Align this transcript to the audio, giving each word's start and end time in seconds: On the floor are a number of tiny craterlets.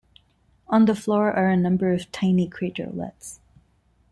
On 0.67 0.85
the 0.85 0.95
floor 0.95 1.31
are 1.31 1.49
a 1.49 1.55
number 1.55 1.91
of 1.93 2.11
tiny 2.11 2.49
craterlets. 2.49 3.37